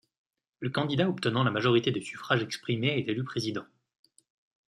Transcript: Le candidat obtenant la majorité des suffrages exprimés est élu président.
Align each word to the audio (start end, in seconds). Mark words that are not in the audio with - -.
Le 0.61 0.71
candidat 0.71 1.07
obtenant 1.07 1.43
la 1.43 1.51
majorité 1.51 1.91
des 1.91 2.01
suffrages 2.01 2.41
exprimés 2.41 2.97
est 2.97 3.07
élu 3.07 3.23
président. 3.23 3.65